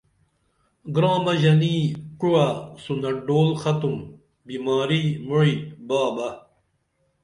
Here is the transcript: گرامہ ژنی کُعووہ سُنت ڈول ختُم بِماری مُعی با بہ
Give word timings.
گرامہ 0.95 1.33
ژنی 1.41 1.75
کُعووہ 2.19 2.45
سُنت 2.83 3.17
ڈول 3.27 3.49
ختُم 3.61 3.95
بِماری 4.45 5.03
مُعی 5.27 5.53
با 5.87 6.01
بہ 6.15 6.27